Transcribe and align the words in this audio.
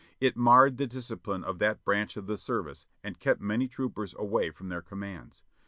It 0.19 0.35
marred 0.35 0.77
the 0.77 0.87
discipline 0.87 1.43
of 1.43 1.59
that 1.59 1.83
branch 1.83 2.17
of 2.17 2.25
the 2.25 2.35
service 2.35 2.87
and 3.03 3.19
kept 3.19 3.39
many 3.39 3.67
troopers 3.67 4.15
away 4.17 4.49
from 4.49 4.69
their 4.69 4.81
commands. 4.81 5.43